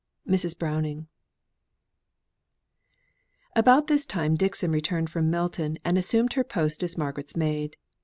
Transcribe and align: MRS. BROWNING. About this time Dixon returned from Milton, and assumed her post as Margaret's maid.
MRS. 0.27 0.57
BROWNING. 0.57 1.05
About 3.55 3.85
this 3.85 4.03
time 4.07 4.33
Dixon 4.33 4.71
returned 4.71 5.11
from 5.11 5.29
Milton, 5.29 5.77
and 5.85 5.95
assumed 5.95 6.33
her 6.33 6.43
post 6.43 6.81
as 6.81 6.97
Margaret's 6.97 7.35
maid. 7.35 7.77